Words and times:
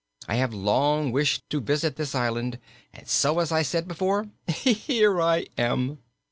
I 0.27 0.37
have 0.37 0.51
long 0.51 1.11
wished 1.11 1.47
to 1.51 1.61
visit 1.61 1.95
this 1.95 2.15
island; 2.15 2.57
and 2.91 3.07
so, 3.07 3.37
as 3.37 3.51
I 3.51 3.61
said 3.61 3.87
before, 3.87 4.29
here 4.47 5.21
I 5.21 5.45
am!" 5.59 5.99